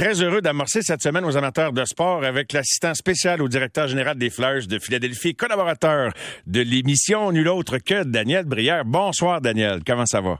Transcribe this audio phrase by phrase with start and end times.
[0.00, 4.16] Très heureux d'amorcer cette semaine aux amateurs de sport avec l'assistant spécial au directeur général
[4.16, 6.14] des Flyers de Philadelphie, collaborateur
[6.46, 8.86] de l'émission, nul autre que Daniel Brière.
[8.86, 9.80] Bonsoir, Daniel.
[9.86, 10.38] Comment ça va?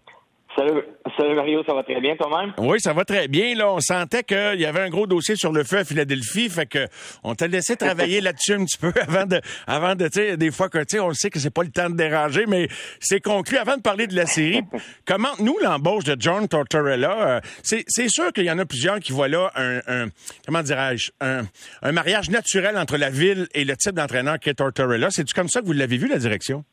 [0.57, 0.81] Salut,
[1.21, 2.55] salut Mario, ça va très bien toi-même?
[2.57, 3.55] Oui, ça va très bien.
[3.55, 6.65] Là, on sentait qu'il y avait un gros dossier sur le feu à Philadelphie, fait
[6.65, 6.87] que
[7.23, 10.51] on t'a laissé travailler là-dessus un petit peu avant de, avant de, tu sais, des
[10.51, 12.69] fois que tu sais, on le sait que c'est pas le temps de déranger, mais
[13.01, 13.59] c'est conclu.
[13.59, 14.63] Avant de parler de la série,
[15.05, 19.13] comment nous l'embauche de John Tortorella, euh, c'est, sûr qu'il y en a plusieurs qui
[19.13, 20.07] voient là un, un
[20.47, 21.43] comment dirais-je, un,
[21.83, 25.11] un mariage naturel entre la ville et le type d'entraîneur qu'est Tortorella.
[25.11, 26.65] C'est-tu comme ça que vous l'avez vu la direction?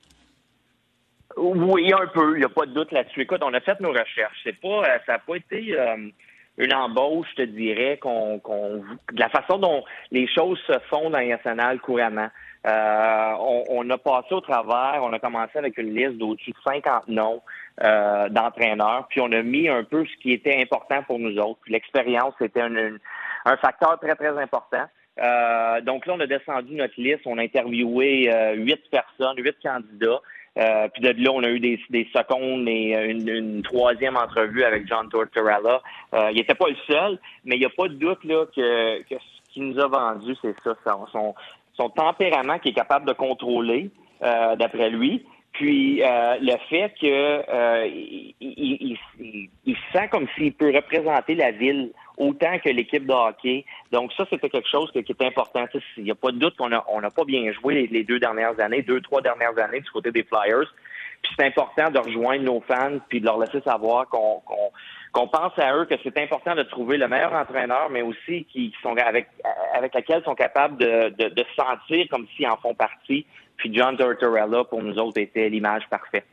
[1.38, 2.36] Oui, un peu.
[2.36, 3.22] Il n'y a pas de doute là-dessus.
[3.22, 4.40] Écoute, on a fait nos recherches.
[4.44, 6.10] C'est pas, euh, ça n'a pas été euh,
[6.58, 8.78] une embauche, je te dirais, qu'on, qu'on,
[9.12, 11.36] de la façon dont les choses se font dans les
[11.80, 12.30] couramment.
[12.66, 16.58] Euh, on, on, a passé au travers, on a commencé avec une liste d'au-dessus de
[16.66, 17.42] 50 noms
[17.84, 21.60] euh, d'entraîneurs, puis on a mis un peu ce qui était important pour nous autres.
[21.62, 22.98] Puis l'expérience, c'était un,
[23.46, 24.86] un facteur très, très important.
[25.20, 30.22] Euh, donc là, on a descendu notre liste, on a interviewé huit personnes, huit candidats.
[30.58, 34.64] Euh, puis de là, on a eu des, des secondes et une, une troisième entrevue
[34.64, 35.82] avec John Tortorella.
[36.14, 39.02] Euh, il n'était pas le seul, mais il n'y a pas de doute là que,
[39.04, 40.76] que ce qu'il nous a vendu, c'est ça,
[41.12, 41.36] son,
[41.76, 43.92] son tempérament qu'il est capable de contrôler,
[44.24, 45.24] euh, d'après lui.
[45.54, 51.36] Puis euh, le fait que euh, il, il, il, il, sent comme s'il peut représenter
[51.36, 53.66] la ville autant que l'équipe de hockey.
[53.92, 55.66] Donc ça, c'était quelque chose qui, est important.
[55.98, 58.20] Il n'y a pas de doute qu'on n'a on a pas bien joué les, deux
[58.20, 60.74] dernières années, deux, trois dernières années du côté des Flyers.
[61.22, 65.76] Puis c'est important de rejoindre nos fans puis de leur laisser savoir qu'on pense à
[65.76, 69.28] eux que c'est important de trouver le meilleur entraîneur, mais aussi qui sont avec
[69.74, 73.26] avec laquelle ils sont capables de, de, de sentir comme s'ils en font partie.
[73.58, 76.26] Puis John Tortorella, pour nous autres, était l'image parfaite.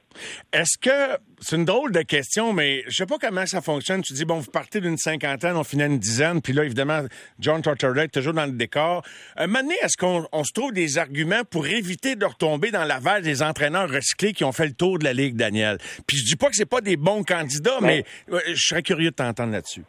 [0.52, 4.02] Est-ce que c'est une drôle de question, mais je sais pas comment ça fonctionne.
[4.02, 7.00] Tu dis bon, vous partez d'une cinquantaine, on finit une dizaine, puis là évidemment
[7.40, 9.02] John Tortorella est toujours dans le décor.
[9.36, 12.84] Un moment donné, est-ce qu'on on se trouve des arguments pour éviter de retomber dans
[12.84, 15.78] la vague des entraîneurs recyclés qui ont fait le tour de la ligue, Daniel?
[16.06, 19.10] Puis je dis pas que c'est pas des bons candidats, mais, mais je serais curieux
[19.10, 19.82] de t'entendre là-dessus.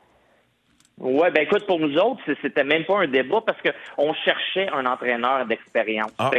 [0.98, 4.86] Ouais, ben écoute, pour nous autres, c'était même pas un débat parce qu'on cherchait un
[4.86, 6.14] entraîneur d'expérience.
[6.18, 6.32] Ah.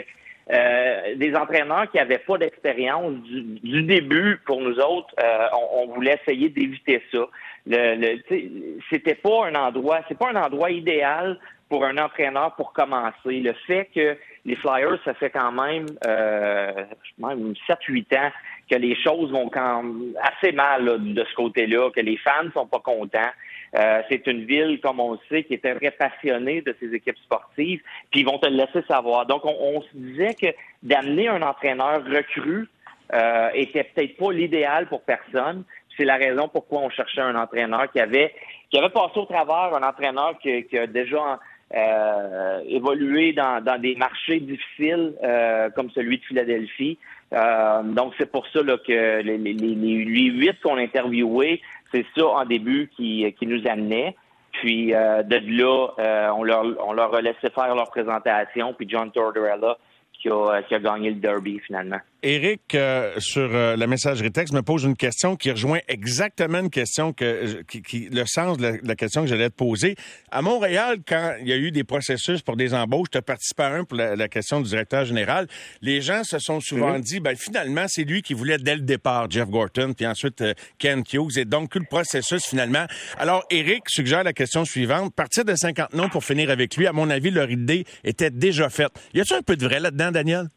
[0.52, 5.94] Euh, des entraîneurs qui n'avaient pas d'expérience du, début pour nous autres, euh, on, on,
[5.94, 7.26] voulait essayer d'éviter ça.
[7.66, 11.36] Le, le c'était pas un endroit, c'est pas un endroit idéal
[11.68, 13.40] pour un entraîneur pour commencer.
[13.40, 16.84] Le fait que les Flyers, ça fait quand même, euh,
[17.18, 18.30] même 7-8 ans
[18.70, 22.50] que les choses vont quand même assez mal là, de ce côté-là, que les fans
[22.54, 23.32] sont pas contents.
[23.74, 27.18] Euh, c'est une ville, comme on le sait, qui est très passionnée de ses équipes
[27.18, 29.26] sportives, puis ils vont te le laisser savoir.
[29.26, 30.46] Donc, on, on se disait que
[30.82, 32.68] d'amener un entraîneur recru
[33.12, 35.64] euh, était peut-être pas l'idéal pour personne.
[35.96, 38.34] C'est la raison pourquoi on cherchait un entraîneur qui avait
[38.68, 41.38] qui avait passé au travers, un entraîneur qui, qui a déjà
[41.74, 46.98] euh, évolué dans, dans, des marchés difficiles euh, comme celui de Philadelphie.
[47.32, 51.60] Euh, donc, c'est pour ça là, que les, les, les huit qu'on interviewés,
[51.92, 54.14] c'est ça en début qui, qui nous amenait.
[54.52, 58.72] Puis euh, de là, euh, on, leur, on leur a laissé faire leur présentation.
[58.74, 59.76] Puis John Tortorella
[60.12, 62.00] qui a, qui a gagné le derby finalement.
[62.26, 66.70] Éric, euh, sur euh, la messagerie texte, me pose une question qui rejoint exactement une
[66.70, 69.94] question que, qui, qui le sens de la, de la, question que j'allais te poser.
[70.32, 73.62] À Montréal, quand il y a eu des processus pour des embauches, tu as participé
[73.62, 75.46] à un pour la, la, question du directeur général,
[75.82, 77.00] les gens se sont souvent mmh.
[77.00, 80.52] dit, ben, finalement, c'est lui qui voulait dès le départ Jeff Gorton, puis ensuite euh,
[80.78, 82.86] Ken Hughes, et donc tout le processus finalement.
[83.18, 85.14] Alors, Éric suggère la question suivante.
[85.14, 88.68] Partir de 50 noms pour finir avec lui, à mon avis, leur idée était déjà
[88.68, 88.90] faite.
[89.14, 90.48] Y a-t-il un peu de vrai là-dedans, Daniel?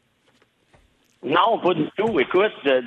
[1.22, 2.18] Non, pas du tout.
[2.20, 2.82] Écoute, je...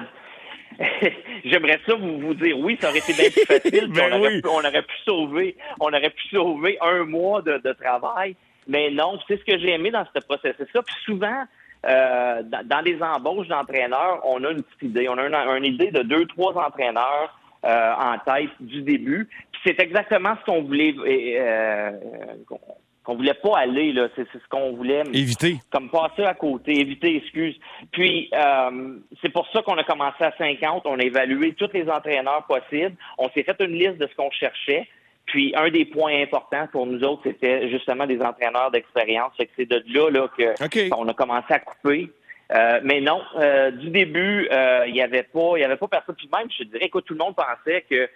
[1.46, 3.88] j'aimerais ça vous, vous dire oui, ça aurait été bien plus facile.
[3.94, 4.42] ben on, aurait oui.
[4.42, 8.36] pu, on, aurait pu, sauver, on aurait pu sauver un mois de, de travail.
[8.68, 10.82] Mais non, c'est ce que j'ai aimé dans ce processus-là.
[10.82, 11.44] Puis souvent,
[11.86, 15.10] euh, dans, dans, les embauches d'entraîneurs, on a une petite idée.
[15.10, 19.30] On a une, une idée de deux, trois entraîneurs euh, en tête du début.
[19.52, 21.92] Puis c'est exactement ce qu'on voulait euh,
[23.04, 27.18] qu'on voulait pas aller là, c'est ce qu'on voulait éviter, comme passer à côté, éviter,
[27.18, 27.56] excuse.
[27.92, 31.90] Puis euh, c'est pour ça qu'on a commencé à 50, on a évalué tous les
[31.90, 34.88] entraîneurs possibles, on s'est fait une liste de ce qu'on cherchait.
[35.26, 39.32] Puis un des points importants pour nous autres, c'était justement des entraîneurs d'expérience.
[39.40, 40.90] Que c'est de là là que okay.
[40.96, 42.10] on a commencé à couper.
[42.54, 44.50] Euh, mais non, euh, du début,
[44.86, 46.16] il y avait pas, il y avait pas personne.
[46.16, 48.10] Puis même, je te dirais, écoute, tout le monde pensait que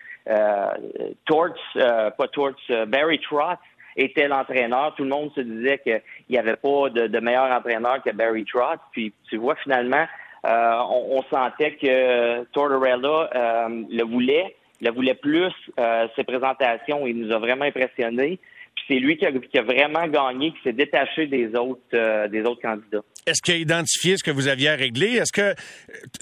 [1.26, 3.58] Torts, pas Torts, Barry Trotz
[3.98, 4.94] était l'entraîneur.
[4.96, 8.80] Tout le monde se disait qu'il n'y avait pas de, meilleur entraîneur que Barry Trotz.
[8.92, 10.06] Puis tu vois, finalement,
[10.46, 15.54] euh, on, on, sentait que Tortorella euh, le voulait, le voulait plus.
[15.80, 18.40] Euh, ses présentations, il nous a vraiment impressionnés.
[18.88, 23.04] C'est lui qui a, vraiment gagné, qui s'est détaché des autres, euh, des autres candidats.
[23.26, 25.16] Est-ce qu'il a identifié ce que vous aviez à régler?
[25.16, 25.54] Est-ce que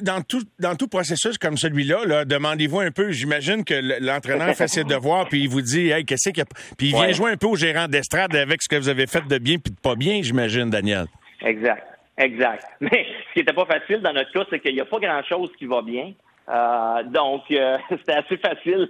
[0.01, 4.55] dans tout, dans tout processus comme celui-là, -là, demandez vous un peu, j'imagine que l'entraîneur
[4.55, 6.45] fait ses devoirs, puis il vous dit, hey, qu'est-ce qu'il y a...
[6.77, 9.25] Puis il vient jouer un peu au gérant d'estrade avec ce que vous avez fait
[9.27, 11.05] de bien puis de pas bien, j'imagine, Daniel.
[11.41, 11.83] Exact.
[12.17, 12.65] Exact.
[12.79, 15.51] Mais ce qui n'était pas facile dans notre cas, c'est qu'il n'y a pas grand-chose
[15.57, 16.13] qui va bien.
[16.47, 18.89] Euh, donc, euh, c'était assez facile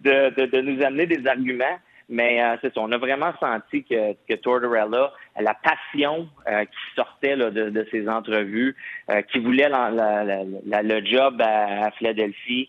[0.00, 1.78] de, de, nous amener des arguments.
[2.08, 6.94] Mais euh, c'est ça, on a vraiment senti que, que Tortorella, la passion euh, qui
[6.94, 8.76] sortait là, de, de, ses entrevues,
[9.10, 12.68] euh, qui voulait la, la, le job à, à Philadelphie,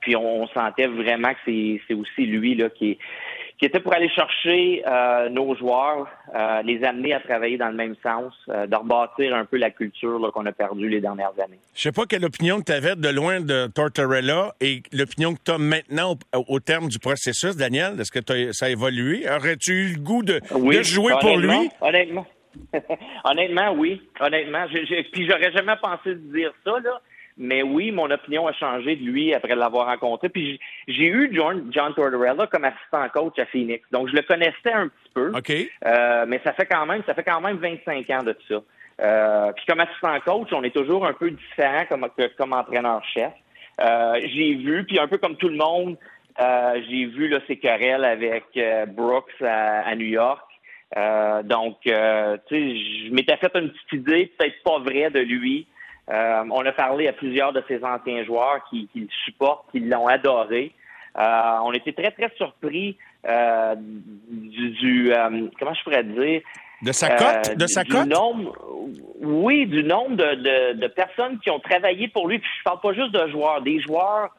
[0.00, 2.98] puis on, sentait vraiment que c'est aussi lui là, qui,
[3.58, 7.74] qui était pour aller chercher euh, nos joueurs, euh, les amener à travailler dans le
[7.74, 11.58] même sens, euh, de rebâtir un peu la culture qu'on a perdue les dernières années.
[11.74, 15.50] Je sais pas quelle opinion tu avais de loin de Tortorella et l'opinion que tu
[15.50, 18.00] as maintenant au, terme du processus, Daniel.
[18.00, 19.24] Est-ce que ça a évolué?
[19.28, 20.40] Aurais-tu eu le goût de,
[20.82, 21.70] jouer pour lui?
[21.80, 22.26] Honnêtement.
[23.24, 24.00] honnêtement, oui.
[24.20, 24.66] Honnêtement.
[25.12, 27.00] puis j'aurais jamais pensé de dire ça, là.
[27.38, 30.28] Mais oui, mon opinion a changé de lui après l'avoir rencontré.
[30.28, 30.58] Puis
[30.88, 33.84] j'ai eu John, John Tortorella comme assistant coach à Phoenix.
[33.92, 35.32] Donc je le connaissais un petit peu.
[35.36, 35.52] OK.
[35.86, 38.60] Euh, mais ça fait quand même, ça fait quand même 25 ans de ça.
[39.00, 43.32] Euh, puis comme assistant coach, on est toujours un peu différent comme, comme entraîneur-chef.
[43.80, 45.96] Euh, j'ai vu, puis un peu comme tout le monde,
[46.40, 50.42] euh, j'ai vu là, ses querelles avec euh, Brooks à, New York.
[51.44, 55.66] donc, tu sais, je m'étais fait une petite idée, peut-être pas vraie de lui.
[56.10, 60.06] Euh, on a parlé à plusieurs de ses anciens joueurs qui, le supportent, qui l'ont
[60.06, 60.72] adoré.
[61.18, 62.96] Euh, on était très, très surpris
[63.28, 65.12] euh, du,
[65.58, 66.40] comment je pourrais dire,
[66.80, 67.56] de sa cote?
[67.56, 68.08] de sa cote?
[69.20, 72.38] oui, du nombre de, personnes qui ont travaillé pour lui.
[72.38, 74.34] Puis je parle pas juste de joueurs, des joueurs,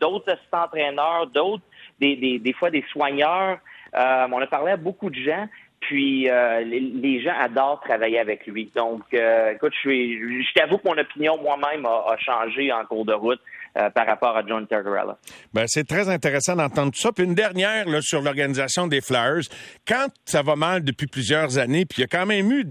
[0.00, 1.62] d'autres assistants entraîneurs, d'autres,
[2.00, 3.58] des, des, fois des soigneurs.
[3.94, 5.46] on a parlé à beaucoup de gens.
[5.80, 8.70] Puis euh, les, gens adorent travailler avec lui.
[8.74, 13.40] Donc, euh, écoute, je, t'avoue que mon opinion moi-même a, changé en cours de route
[13.76, 15.18] euh, par rapport à John Tortorella.
[15.52, 17.12] Ben, c'est très intéressant d'entendre tout ça.
[17.12, 19.42] Puis une dernière là, sur l'organisation des Flyers.
[19.86, 22.64] Quand ça va mal depuis plusieurs années, puis il y a quand même eu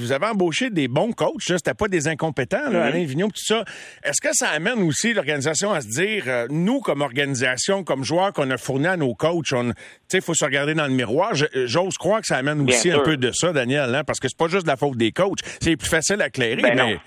[0.00, 2.92] vous avez embauché des bons coachs, c'était pas des incompétents, là, mm-hmm.
[2.92, 3.64] Alain Vigneault, tout ça.
[4.02, 8.32] Est-ce que ça amène aussi l'organisation à se dire, euh, nous, comme organisation, comme joueurs
[8.32, 9.52] qu'on a fourni à nos coachs,
[10.12, 11.32] il faut se regarder dans le miroir.
[11.34, 14.36] J'ose croire que ça amène aussi un peu de ça, Daniel, hein, parce que c'est
[14.36, 15.40] pas juste la faute des coachs.
[15.60, 16.98] C'est plus facile à éclairer, ben mais...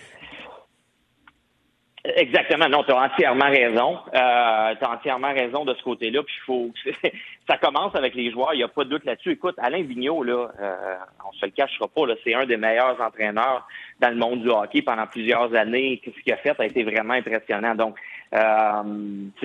[2.15, 2.67] Exactement.
[2.69, 3.97] Non, tu as entièrement raison.
[4.13, 6.23] Euh, tu as entièrement raison de ce côté-là.
[6.23, 6.71] Puis faut
[7.49, 9.31] ça commence avec les joueurs, il n'y a pas de doute là-dessus.
[9.31, 10.95] Écoute, Alain Vigneault, là, euh,
[11.27, 13.67] on se le cachera pas, là, c'est un des meilleurs entraîneurs
[13.99, 16.01] dans le monde du hockey pendant plusieurs années.
[16.05, 16.59] Ce qu'il a fait?
[16.59, 17.75] A été vraiment impressionnant.
[17.75, 17.97] Donc,
[18.33, 18.83] euh,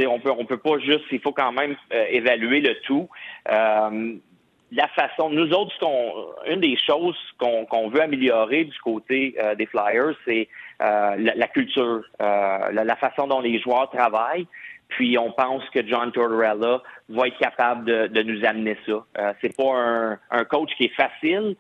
[0.07, 3.09] on peut on peut pas juste, il faut quand même euh, évaluer le tout.
[4.75, 9.35] Euh, la façon, nous autres, ce qu'on, une des choses qu'on veut améliorer du côté
[9.39, 10.49] euh, des Flyers, c'est
[10.83, 14.47] euh, la, culture, euh, la, façon dont les joueurs travaillent.
[14.89, 19.35] Puis on pense que John Tortorella va être capable de, nous amener ça.
[19.41, 21.57] c'est pas un, un, coach qui est facile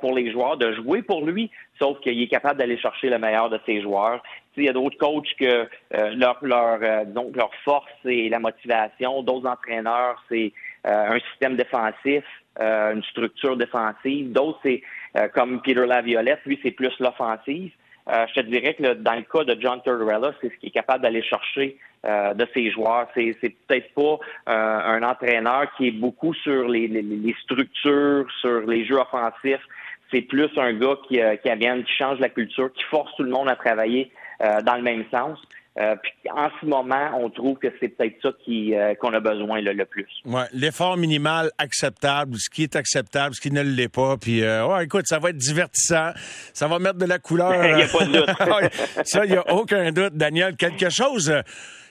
[0.00, 3.50] pour les joueurs de jouer pour lui, sauf qu'il est capable d'aller chercher le meilleur
[3.50, 4.22] de ses joueurs.
[4.56, 5.68] Il y a d'autres coachs que
[6.16, 10.52] leur leur donc leur force c'est la motivation, d'autres entraîneurs c'est
[10.86, 12.24] un système défensif.
[12.58, 14.32] Euh, une structure défensive.
[14.32, 14.82] D'autres, c'est
[15.16, 17.70] euh, comme Peter Laviolette, lui, c'est plus l'offensive.
[18.08, 20.72] Euh, je te dirais que dans le cas de John Tortorella, c'est ce qu'il est
[20.72, 23.08] capable d'aller chercher de ses joueurs.
[23.14, 23.34] C'est,
[23.66, 29.66] peut-être pas un entraîneur qui est beaucoup sur les, structures, sur les jeux offensifs.
[30.12, 33.48] C'est plus un gars qui, qui, qui change la culture, qui force tout le monde
[33.48, 35.36] à travailler dans le même sens.
[35.78, 39.20] Euh, puis en ce moment, on trouve que c'est peut-être ça qui, euh, qu'on a
[39.20, 40.06] besoin le plus.
[40.24, 44.16] Ouais, l'effort minimal acceptable, ce qui est acceptable, ce qui ne l'est pas.
[44.16, 46.12] Puis, euh, ouais, écoute, ça va être divertissant,
[46.54, 47.52] ça va mettre de la couleur.
[47.66, 49.04] Il n'y a pas de doute.
[49.04, 50.56] ça, il n'y a aucun doute, Daniel.
[50.56, 51.32] Quelque chose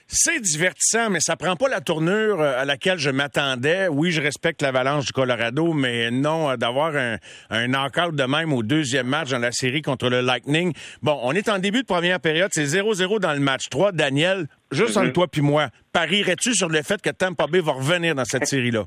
[0.08, 3.88] c'est divertissant, mais ça prend pas la tournure euh, à laquelle je m'attendais.
[3.88, 7.16] Oui, je respecte l'Avalanche du Colorado, mais non, euh, d'avoir un,
[7.50, 10.72] un knockout de même au deuxième match dans la série contre le Lightning.
[11.02, 13.92] Bon, on est en début de première période, c'est 0-0 dans le match 3.
[13.92, 15.12] Daniel, juste entre mhm.
[15.12, 18.84] toi puis moi, parierais-tu sur le fait que Tampa Bay va revenir dans cette série-là?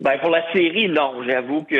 [0.00, 1.22] Ben pour la série, non.
[1.26, 1.74] J'avoue que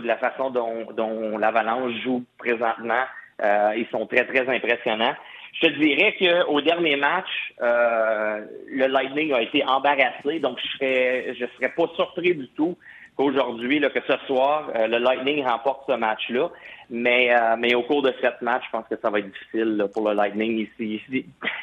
[0.00, 3.02] de la façon dont, dont l'Avalanche joue présentement,
[3.42, 5.14] euh, ils sont très, très impressionnants.
[5.54, 7.28] Je te dirais qu'au dernier match,
[7.60, 12.76] euh, le Lightning a été embarrassé, donc je serais je serais pas surpris du tout
[13.16, 16.48] qu'aujourd'hui, que ce soir, le Lightning remporte ce match-là.
[16.88, 17.28] Mais,
[17.58, 20.14] mais au cours de sept matchs, je pense que ça va être difficile pour le
[20.14, 21.02] Lightning ici.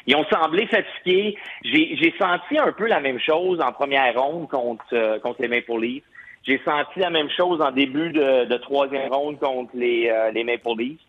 [0.06, 1.36] Ils ont semblé fatigués.
[1.64, 6.04] J'ai senti un peu la même chose en première ronde contre, contre les Maple Leafs.
[6.46, 10.78] J'ai senti la même chose en début de, de troisième ronde contre les, les Maple
[10.78, 11.00] Leafs.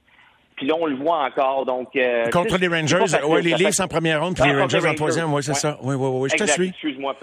[0.60, 1.66] Puis là, on le voit encore.
[1.66, 4.94] Donc, euh, Contre les Rangers, ouais, les Leafs en première ronde, puis les Rangers, en
[4.94, 5.78] troisième, oui, c'est ça.
[5.82, 6.74] Oui, oui, oui, je te suis.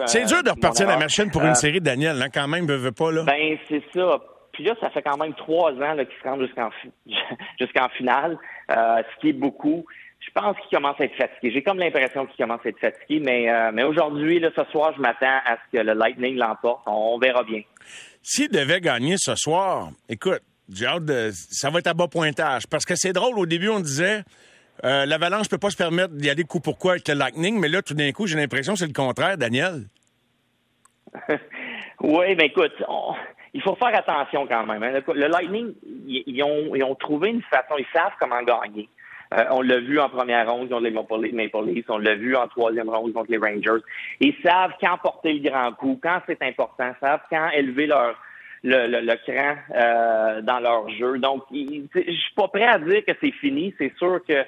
[0.06, 2.74] C'est dur de repartir la machine pour une euh, série, Daniel, hein, quand même, ne
[2.74, 3.24] veut pas, là.
[3.24, 4.18] Ben, c'est ça.
[4.52, 6.70] Puis là, ça fait quand même trois ans qu'ils se rendent jusqu'en
[7.60, 8.38] jusqu'en finale,
[8.70, 9.84] euh, ce qui est beaucoup.
[10.18, 11.52] Je pense qu'il commence à être fatigué.
[11.52, 15.02] J'ai comme l'impression qu'il commence à être fatigué, mais, euh, mais aujourd'hui, ce soir, je
[15.02, 16.80] m'attends à ce que le Lightning l'emporte.
[16.86, 17.60] On, on verra bien.
[18.22, 20.88] S'il devait gagner ce soir, écoute, j'ai.
[21.32, 22.66] Ça va être à bas pointage.
[22.66, 24.22] Parce que c'est drôle, au début, on disait.
[24.84, 27.68] Euh, L'Avalanche peut pas se permettre d'y aller coup pour quoi avec le Lightning, mais
[27.68, 29.84] là, tout d'un coup, j'ai l'impression que c'est le contraire, Daniel.
[32.00, 32.74] oui, mais écoute,
[33.54, 34.82] il faut faire attention quand même.
[34.82, 35.00] Hein.
[35.14, 35.72] Le, Lightning,
[36.06, 38.88] ils, ont, ont trouvé une façon, ils savent comment gagner.
[39.34, 42.46] Euh, on l'a vu en première ronde contre les Maple Leafs, on l'a vu en
[42.46, 43.82] troisième ronde contre les Rangers.
[44.20, 48.14] Ils savent quand porter le grand coup, quand c'est important, savent quand élever leur,
[48.66, 51.18] le, le, cran euh, dans leur jeu.
[51.18, 53.72] Donc, je suis pas prêt à dire que c'est fini.
[53.78, 54.44] C'est sûr que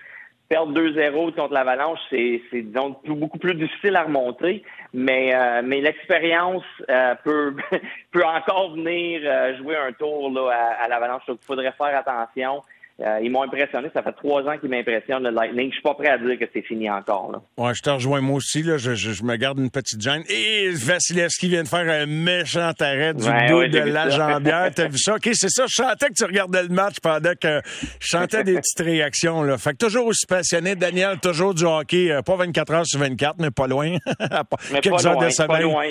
[0.48, 6.64] perdre 2-0 contre l'Avalanche, c'est, disons beaucoup plus difficile à remonter, mais euh, mais l'expérience
[6.88, 7.54] euh, peut
[8.10, 9.20] peut encore venir
[9.58, 11.26] jouer un tour là, à, à l'Avalanche.
[11.26, 12.62] Donc, il faudrait faire attention.
[13.00, 13.88] Euh, ils m'ont impressionné.
[13.94, 15.68] Ça fait trois ans qu'ils m'impressionnent, le Lightning.
[15.68, 17.30] Je suis pas prêt à dire que c'est fini encore.
[17.30, 17.40] Là.
[17.56, 18.64] Ouais, je te rejoins moi aussi.
[18.64, 18.76] Là.
[18.76, 20.22] Je, je, me garde une petite gêne.
[20.28, 24.70] Et Vasilevski vient de faire un méchant arrêt du bout de la jambière.
[24.74, 25.14] T'as vu ça?
[25.14, 25.66] OK, c'est ça.
[25.68, 27.60] Je sentais que tu regardais le match pendant que
[28.00, 29.44] je chantais des petites réactions.
[29.44, 29.58] Là.
[29.58, 30.74] Fait que toujours aussi passionné.
[30.74, 32.10] Daniel, toujours du hockey.
[32.10, 33.90] Euh, pas 24 heures sur 24, mais pas loin.
[34.72, 35.48] mais Quelques pas heures de sommeil.
[35.48, 35.86] Pas loin.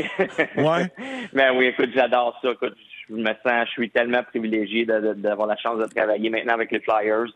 [0.57, 0.91] ouais.
[1.33, 2.49] Ben oui, écoute, j'adore ça.
[2.51, 2.75] Écoute,
[3.09, 6.79] je me sens, je suis tellement privilégié d'avoir la chance de travailler maintenant avec les
[6.79, 7.27] Flyers.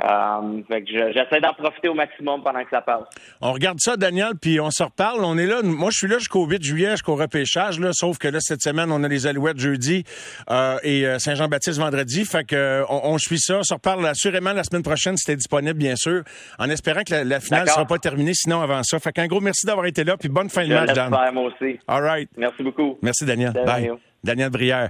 [0.00, 3.02] Euh, j'essaie d'en profiter au maximum pendant que ça passe.
[3.40, 5.24] On regarde ça, Daniel, puis on se reparle.
[5.24, 5.60] On est là.
[5.64, 7.80] Moi, je suis là jusqu'au 8 juillet, jusqu'au repêchage.
[7.80, 10.04] Là, sauf que là, cette semaine, on a les Alouettes jeudi
[10.50, 12.24] euh, et euh, Saint-Jean-Baptiste vendredi.
[12.24, 13.58] Fait que on, suit ça.
[13.58, 16.22] On se reparle assurément la semaine prochaine, si c'était disponible, bien sûr,
[16.60, 19.00] en espérant que la, finale ne sera pas terminée, sinon avant ça.
[19.00, 21.10] Fait qu'un gros merci d'avoir été là, puis bonne fin de match, Dan.
[21.32, 21.80] moi aussi.
[21.88, 22.30] All right.
[22.36, 22.98] Merci beaucoup.
[23.02, 23.52] Merci, Daniel.
[23.52, 23.90] Bye.
[24.22, 24.86] Daniel Brière.